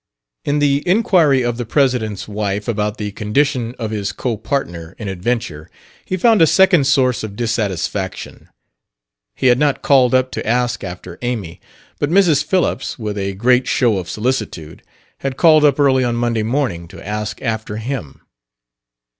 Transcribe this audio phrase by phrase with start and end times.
[0.45, 5.69] In the inquiry of the president's wife about the condition of his copartner in adventure
[6.03, 8.49] he found a second source of dissatisfaction.
[9.35, 11.61] He had not called up to ask after Amy;
[11.99, 12.43] but Mrs.
[12.43, 14.81] Phillips, with a great show of solicitude,
[15.19, 18.21] had called up early on Monday morning to ask after him.